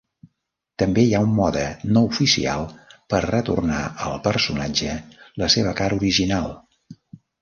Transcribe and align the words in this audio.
També 0.83 1.01
hi 1.07 1.11
ha 1.17 1.21
un 1.25 1.35
mode 1.39 1.65
no 1.97 2.03
oficial 2.07 2.65
per 3.15 3.19
retornar 3.27 3.83
al 4.07 4.19
personatge 4.29 4.97
la 5.43 5.51
seva 5.57 5.75
cara 5.83 6.01
original. 6.03 6.51